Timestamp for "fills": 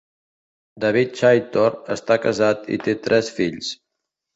3.41-3.75